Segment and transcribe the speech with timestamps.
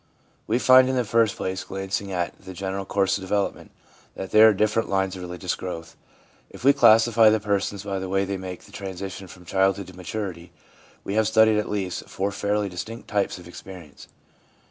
[0.47, 3.69] We find, in the first place, glancing at the general course of development,
[4.15, 5.95] that there are different lines of religious growth.
[6.49, 9.93] If we classify the persons by the way they make the transition from childhood to
[9.95, 10.53] maturity,
[11.03, 14.07] we have studied at least four fairly distinct types of experience.